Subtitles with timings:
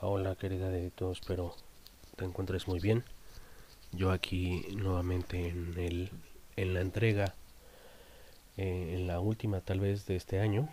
[0.00, 1.56] Hola querida de todos, espero
[2.14, 3.02] te encuentres muy bien.
[3.90, 6.10] Yo aquí nuevamente en, el,
[6.54, 7.34] en la entrega,
[8.56, 10.68] eh, en la última tal vez de este año,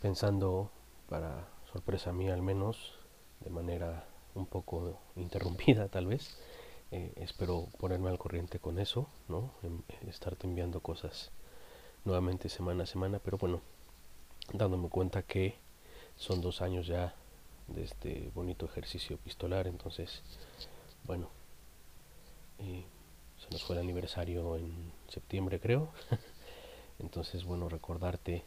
[0.00, 0.70] pensando,
[1.10, 2.94] para sorpresa mía al menos,
[3.40, 6.38] de manera un poco interrumpida tal vez,
[6.92, 9.52] eh, espero ponerme al corriente con eso, ¿no?
[10.08, 11.30] estarte enviando cosas
[12.06, 13.60] nuevamente semana a semana, pero bueno,
[14.54, 15.56] dándome cuenta que
[16.16, 17.14] son dos años ya
[17.68, 19.66] de este bonito ejercicio epistolar.
[19.66, 20.22] Entonces,
[21.04, 21.28] bueno,
[22.58, 22.84] eh,
[23.38, 25.88] se nos fue el aniversario en septiembre, creo.
[26.98, 28.44] Entonces, bueno, recordarte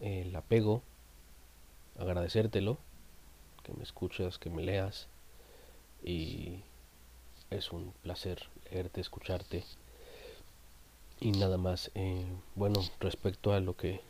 [0.00, 0.82] el apego,
[1.98, 2.78] agradecértelo,
[3.62, 5.08] que me escuchas, que me leas.
[6.02, 6.60] Y
[7.50, 9.64] es un placer leerte, escucharte.
[11.20, 14.00] Y nada más, eh, bueno, respecto a lo que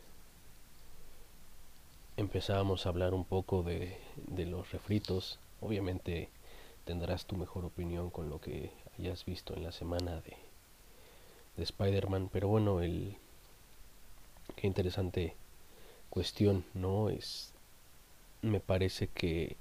[2.17, 3.99] empezábamos a hablar un poco de,
[4.29, 5.39] los refritos.
[5.61, 6.29] Obviamente
[6.85, 10.37] tendrás tu mejor opinión con lo que hayas visto en la semana de,
[11.57, 12.31] de Spider-Man.
[12.33, 13.17] Pero bueno, el
[14.57, 15.35] qué interesante
[16.11, 17.09] cuestión, ¿no?
[17.09, 17.53] Es
[18.43, 19.57] me parece que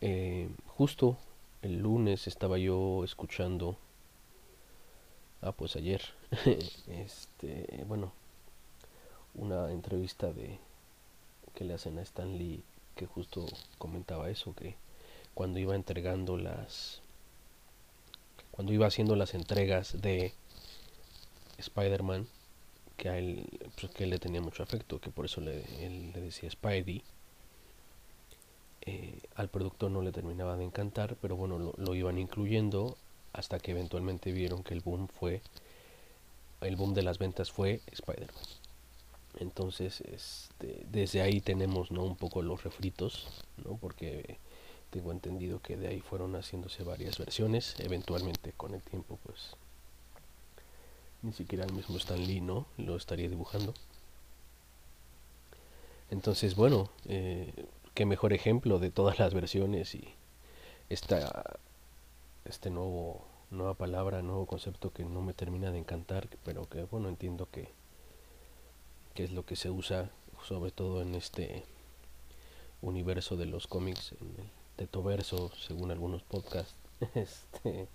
[0.00, 1.16] eh, justo
[1.62, 3.76] el lunes estaba yo escuchando
[5.42, 6.02] ah pues ayer
[6.88, 8.12] este bueno
[9.34, 10.58] una entrevista de
[11.54, 12.62] que le hacen a Stan Lee,
[12.96, 13.46] que justo
[13.78, 14.76] comentaba eso, que
[15.34, 17.00] cuando iba entregando las
[18.50, 20.34] cuando iba haciendo las entregas de
[21.58, 22.26] Spider-Man,
[22.96, 23.46] que a él,
[23.80, 27.02] pues, que él le tenía mucho afecto, que por eso le, él le decía Spidey,
[28.82, 32.96] eh, al productor no le terminaba de encantar, pero bueno, lo, lo, iban incluyendo
[33.32, 35.40] hasta que eventualmente vieron que el boom fue,
[36.60, 38.61] el boom de las ventas fue Spider-Man.
[39.38, 42.04] Entonces, este, desde ahí tenemos ¿no?
[42.04, 43.26] un poco los refritos,
[43.64, 43.76] ¿no?
[43.76, 44.38] porque
[44.90, 49.56] tengo entendido que de ahí fueron haciéndose varias versiones, eventualmente con el tiempo pues
[51.22, 52.66] ni siquiera el mismo Stan Lee ¿no?
[52.76, 53.72] lo estaría dibujando.
[56.10, 57.54] Entonces, bueno, eh,
[57.94, 60.06] qué mejor ejemplo de todas las versiones y
[60.90, 61.58] esta,
[62.44, 67.08] este nuevo, nueva palabra, nuevo concepto que no me termina de encantar, pero que bueno,
[67.08, 67.70] entiendo que
[69.14, 70.10] que es lo que se usa
[70.46, 71.64] sobre todo en este
[72.80, 76.74] universo de los cómics, en el tetoverso, según algunos podcasts,
[77.14, 77.88] este,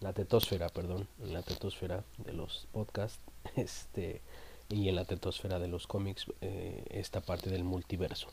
[0.00, 3.20] la tetosfera, perdón, en la tetosfera de los podcasts,
[3.56, 4.22] este,
[4.68, 8.28] y en la tetosfera de los cómics, eh, esta parte del multiverso.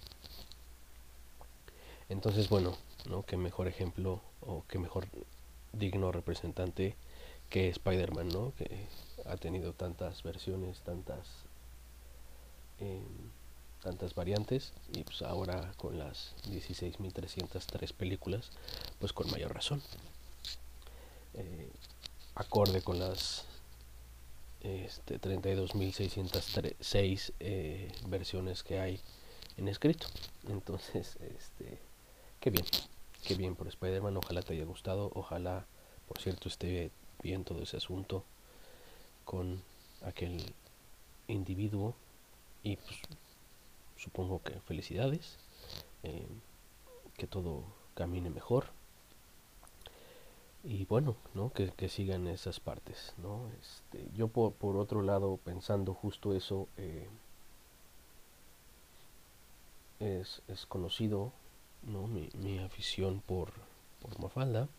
[2.10, 2.78] Entonces, bueno,
[3.10, 3.24] ¿no?
[3.24, 5.08] Qué mejor ejemplo o qué mejor
[5.72, 6.96] digno representante
[7.50, 8.54] que Spider-Man, ¿no?
[8.56, 8.88] Que
[9.26, 11.28] ha tenido tantas versiones, tantas
[13.84, 18.50] tantas variantes y pues ahora con las 16.303 películas
[19.00, 19.84] pues con mayor razón.
[21.34, 21.70] Eh,
[22.36, 23.46] acorde con las
[24.62, 29.02] este, 32.606 eh, versiones que hay
[29.58, 30.08] en escrito.
[30.48, 31.78] Entonces este
[32.40, 32.66] qué bien
[33.28, 34.18] qué bien por Spider-Man.
[34.18, 35.12] Ojalá te haya gustado.
[35.14, 35.68] Ojalá
[36.08, 36.90] por cierto esté
[37.22, 38.24] bien todo ese asunto
[39.26, 39.62] con
[40.04, 40.54] aquel
[41.28, 41.96] individuo
[42.64, 43.00] y pues
[43.98, 45.38] supongo que felicidades,
[46.04, 46.28] eh,
[47.18, 47.64] que todo
[47.96, 48.68] camine mejor
[50.64, 51.52] y bueno, ¿no?
[51.52, 53.14] que, que sigan esas partes.
[53.18, 53.50] ¿no?
[53.62, 57.08] Este, yo por, por, otro lado, pensando justo eso, eh,
[60.00, 61.34] es, es, conocido
[61.84, 62.08] ¿no?
[62.08, 63.52] mi, mi afición por,
[64.02, 64.70] por Mafalda.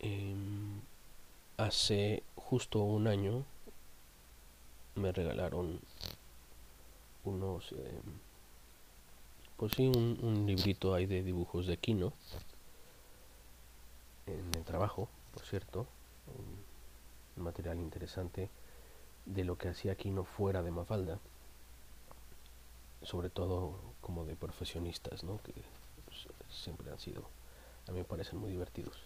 [0.00, 0.34] Eh,
[1.58, 3.44] hace justo un año
[4.94, 5.80] me regalaron
[7.24, 8.00] unos eh,
[9.56, 12.12] pues sí un, un, librito ahí de dibujos de Kino
[14.26, 15.86] en el trabajo por cierto
[17.36, 18.50] un material interesante
[19.24, 21.18] de lo que hacía Kino fuera de Mafalda
[23.02, 25.40] sobre todo como de profesionistas ¿no?
[25.42, 25.52] que
[26.04, 27.22] pues, siempre han sido
[27.88, 28.96] a mí me parecen muy divertidos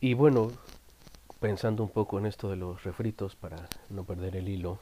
[0.00, 0.50] y bueno
[1.44, 4.78] pensando un poco en esto de los refritos para no perder el hilo,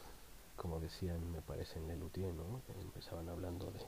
[0.55, 2.61] como decían, me parece en Lelutier, ¿no?
[2.81, 3.81] Empezaban hablando de,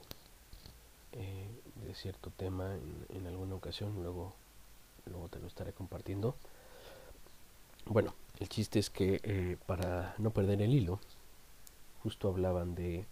[1.13, 2.75] eh, cierto tema
[3.07, 4.33] en, alguna ocasión, luego,
[5.05, 6.35] luego te lo estaré compartiendo.
[7.85, 10.99] Bueno, el chiste es que eh, para no perder el hilo,
[12.03, 13.05] justo hablaban de,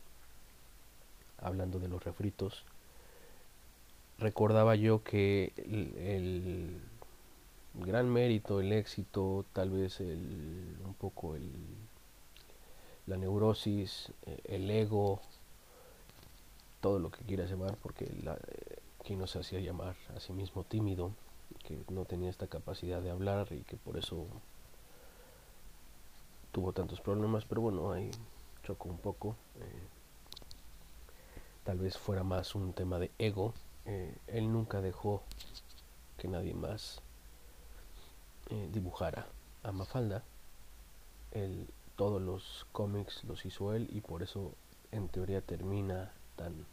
[1.37, 2.65] hablando de los refritos,
[4.19, 6.81] recordaba yo que el
[7.75, 11.51] gran mérito, el éxito, tal vez el, un poco el,
[13.07, 15.21] la neurosis, eh, el ego
[16.81, 20.33] todo lo que quieras llamar, porque la, eh, quien no se hacía llamar a sí
[20.33, 21.11] mismo tímido,
[21.63, 24.27] que no tenía esta capacidad de hablar y que por eso
[26.51, 28.11] tuvo tantos problemas, pero bueno, ahí
[28.63, 29.35] chocó un poco.
[29.59, 29.83] Eh,
[31.63, 33.53] tal vez fuera más un tema de ego.
[33.85, 35.23] Eh, él nunca dejó
[36.17, 37.01] que nadie más
[38.49, 39.27] eh, dibujara
[39.63, 40.23] a Mafalda.
[41.31, 44.53] Él, todos los cómics los hizo él y por eso
[44.91, 46.65] en teoría termina tan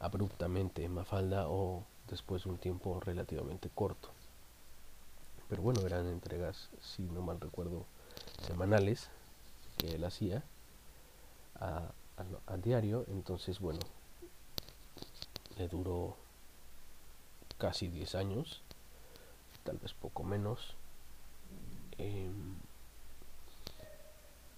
[0.00, 4.10] abruptamente Mafalda o después de un tiempo relativamente corto.
[5.48, 7.84] Pero bueno, eran entregas, si no mal recuerdo,
[8.46, 9.08] semanales
[9.78, 10.42] que él hacía
[11.60, 11.92] a,
[12.46, 13.04] a, diario.
[13.08, 13.80] Entonces, bueno,
[15.56, 16.16] le duró
[17.58, 18.62] casi 10 años,
[19.64, 20.74] tal vez poco menos.
[21.98, 22.54] Em,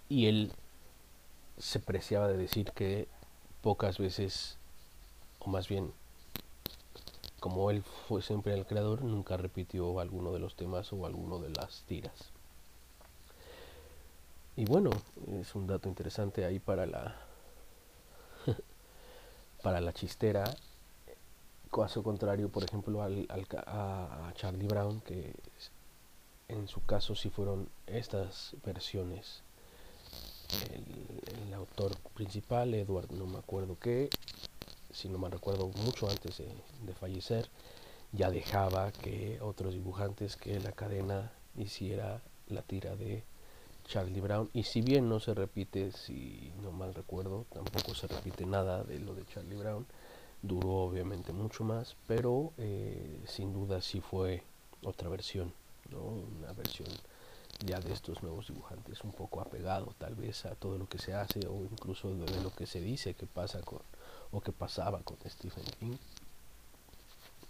[0.09, 0.53] y él
[1.59, 3.09] se preciaba de decir que
[3.63, 4.59] pocas veces,
[5.41, 5.93] o más bien,
[7.41, 11.51] como él fue siempre el creador, nunca repitió alguno de los temas o alguno de
[11.51, 12.33] las tiras.
[14.57, 14.91] Y bueno,
[15.41, 17.15] es un dato interesante ahí para la
[19.63, 20.57] para la chistera.
[21.77, 25.35] Caso contrario, por ejemplo, al, a, Charlie Brown, que
[26.49, 29.43] en su caso sí fueron estas versiones.
[30.73, 34.09] El, autor principal, Edward, no me acuerdo qué,
[34.91, 36.49] si no me recuerdo, mucho antes de,
[36.87, 37.51] de fallecer,
[38.13, 43.23] ya dejaba que otros dibujantes que la cadena hiciera la tira de
[43.87, 48.47] Charlie Brown y si bien no se repite, si no mal recuerdo, tampoco se repite
[48.47, 49.87] nada de lo de Charlie Brown,
[50.47, 54.43] duró obviamente mucho más, pero eh, sin duda sí fue
[54.83, 55.53] otra versión,
[55.91, 56.01] ¿no?
[56.01, 56.89] una versión
[57.65, 61.15] ya de estos nuevos dibujantes, un poco apegado tal vez a todo lo que se
[61.15, 63.81] hace o incluso de, lo que se dice que pasa con
[64.33, 65.97] o que pasaba con Stephen King,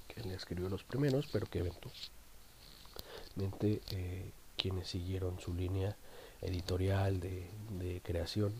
[0.06, 5.96] que le escribió los primeros, pero que eventualmente eh, quienes siguieron su línea
[6.42, 8.52] editorial de, creación,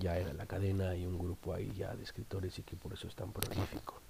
[0.00, 3.08] ya era la cadena y un grupo ahí ya de escritores y que por eso
[3.08, 4.00] es tan prolífico.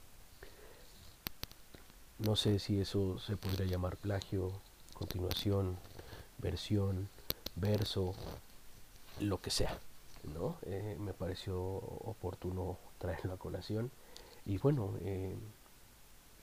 [2.18, 4.60] No sé si eso se podría llamar plagio,
[4.94, 5.78] continuación,
[6.38, 7.08] versión,
[7.54, 8.14] verso,
[9.20, 9.78] lo que sea,
[10.34, 10.58] ¿no?
[10.66, 13.90] Eh, me pareció oportuno traerlo a colación
[14.44, 15.36] y bueno, eh,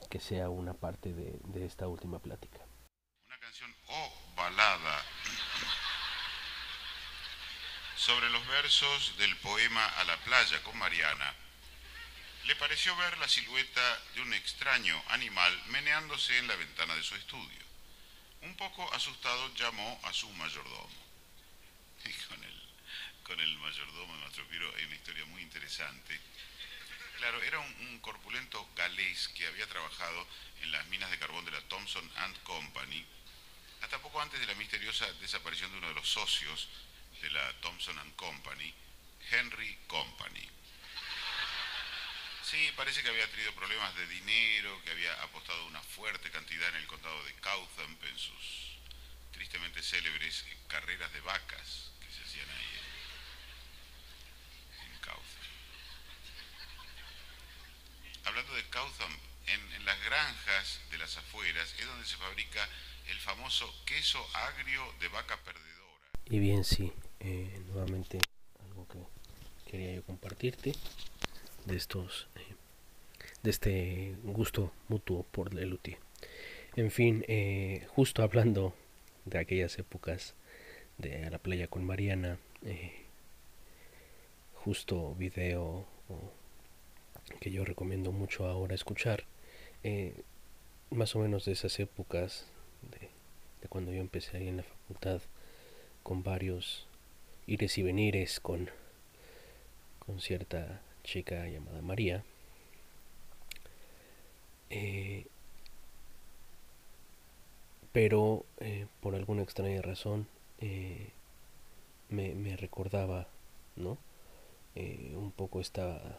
[0.09, 2.59] que sea una parte de, de esta última plática.
[3.27, 5.03] Una canción o balada
[8.05, 11.33] sobre los versos del poema A la playa con Mariana,
[12.43, 17.15] le pareció ver la silueta de un extraño animal meneándose en la ventana de su
[17.15, 17.65] estudio.
[18.41, 20.89] Un poco asustado llamó a su mayordomo.
[22.05, 22.13] Y
[23.23, 26.19] con el, mayordomo de nuestro Piro hay una historia muy interesante.
[27.17, 30.27] Claro, era un, un, corpulento galés que había trabajado
[30.61, 33.03] en las minas de carbón de la Thompson and Company,
[33.81, 36.69] hasta poco antes de la misteriosa desaparición de uno de los socios
[37.25, 38.71] de la Thompson Company,
[39.31, 40.47] Henry Company.
[42.43, 46.75] Sí, parece que había tenido problemas de dinero, que había apostado una fuerte cantidad en
[46.75, 48.77] el condado de Cowtham en sus
[49.31, 52.79] tristemente célebres carreras de vacas que se hacían ahí
[54.85, 55.45] en, Cowtham.
[58.25, 62.69] Hablando de Cowtham, en, en las granjas de las afueras es donde se fabrica
[63.07, 65.75] el famoso queso agrio de vaca perdedora.
[66.27, 66.93] Y bien, sí,
[67.27, 68.19] eh, nuevamente
[68.67, 68.99] algo que
[69.71, 70.73] quería yo compartirte
[71.65, 72.53] de estos eh,
[73.41, 75.97] de este gusto mutuo por el UTI.
[76.75, 78.75] En fin, eh, justo hablando
[79.25, 80.35] de aquellas épocas
[80.99, 82.37] de la playa con Mariana,
[84.53, 85.87] justo video
[87.39, 89.23] que yo recomiendo mucho ahora escuchar,
[90.91, 92.45] más o menos de esas épocas
[92.91, 93.09] de,
[93.61, 95.21] de cuando yo empecé ahí en la facultad
[96.03, 96.87] con varios
[97.47, 98.69] ires y venires con,
[100.05, 102.23] con cierta chica llamada María.
[104.69, 105.25] Eh,
[107.91, 110.27] pero eh, por alguna extraña razón
[110.59, 111.09] eh,
[112.09, 113.27] me, me, recordaba,
[113.75, 113.97] ¿no?
[114.75, 116.17] un poco esta,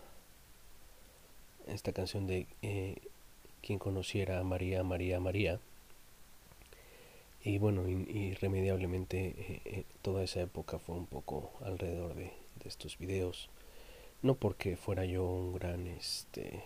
[1.66, 2.46] esta canción de
[3.60, 5.60] quien conociera a María, María, María
[7.46, 12.32] y bueno, irremediablemente eh, eh, toda esa época fue un poco alrededor de,
[12.64, 13.48] estos videos.
[14.22, 16.64] No porque fuera yo un gran, este,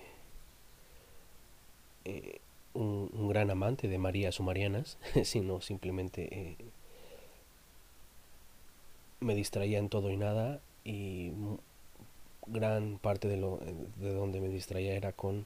[2.07, 2.41] eh,
[2.73, 6.57] un, gran amante de María Sumarianas, sino simplemente
[9.21, 11.33] me distraía en todo y nada y
[12.47, 13.59] gran parte de, lo,
[13.97, 15.45] de donde me distraía era con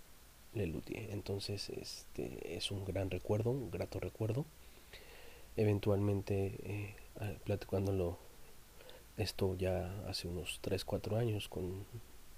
[0.54, 1.10] Lelutier.
[1.10, 4.44] Entonces este es un gran recuerdo, un grato recuerdo.
[5.56, 6.96] Eventualmente, eh,
[7.44, 8.18] platicándolo
[9.16, 11.84] esto ya hace unos 3, 4 años con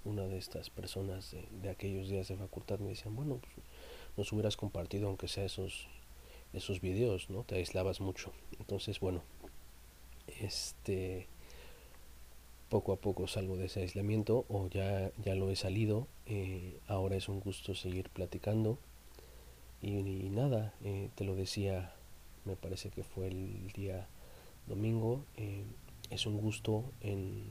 [0.05, 3.53] una de estas personas de, aquellos días de facultad, me decían, bueno, pues,
[4.15, 5.87] nos hubieras compartido aunque sea esos,
[6.53, 7.43] esos videos, ¿no?
[7.43, 8.31] Te aislabas mucho.
[8.59, 9.21] Entonces, bueno,
[10.39, 11.27] este
[12.69, 16.07] poco a poco salgo de ese aislamiento o ya, ya lo he salido.
[16.25, 18.77] Eh, ahora es un gusto seguir platicando.
[19.81, 19.91] Y,
[20.29, 21.93] nada, eh, te lo decía,
[22.47, 24.07] me parece que fue el día
[24.67, 25.23] domingo.
[25.35, 25.63] Eh,
[26.09, 27.43] es un gusto en,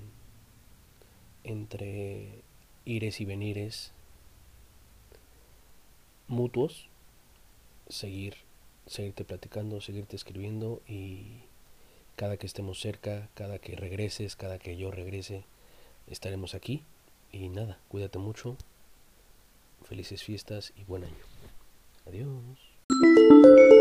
[1.44, 2.42] entre
[2.84, 3.92] ires y venires
[6.28, 6.88] mutuos
[7.88, 8.34] seguir
[8.86, 11.40] seguirte platicando, seguirte escribiendo y
[12.14, 15.44] cada que estemos cerca, cada que regreses, cada que yo regrese,
[16.06, 16.82] estaremos aquí.
[17.32, 18.56] Y nada, cuídate mucho.
[19.84, 21.14] Felices fiestas y buen año.
[22.06, 23.75] Adiós.